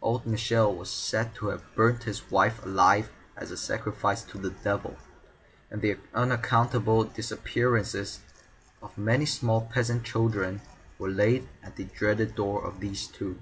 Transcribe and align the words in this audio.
Old 0.00 0.24
Michel 0.26 0.72
was 0.72 0.88
said 0.88 1.34
to 1.34 1.48
have 1.48 1.74
burnt 1.74 2.04
his 2.04 2.30
wife 2.30 2.64
alive 2.64 3.10
as 3.36 3.50
a 3.50 3.56
sacrifice 3.56 4.22
to 4.22 4.38
the 4.38 4.50
Devil, 4.50 4.96
and 5.72 5.82
the 5.82 5.98
unaccountable 6.14 7.02
disappearances 7.02 8.20
of 8.80 8.96
many 8.96 9.26
small 9.26 9.62
peasant 9.74 10.04
children 10.04 10.60
were 11.00 11.10
laid 11.10 11.48
at 11.64 11.74
the 11.74 11.82
dreaded 11.82 12.36
door 12.36 12.64
of 12.64 12.78
these 12.78 13.08
two. 13.08 13.40